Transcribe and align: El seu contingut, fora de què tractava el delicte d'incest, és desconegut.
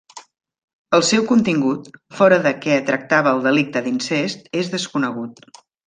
El 0.99 1.03
seu 1.09 1.27
contingut, 1.31 1.91
fora 2.21 2.39
de 2.47 2.55
què 2.65 2.81
tractava 2.91 3.37
el 3.37 3.47
delicte 3.49 3.87
d'incest, 3.89 4.51
és 4.65 4.77
desconegut. 4.79 5.45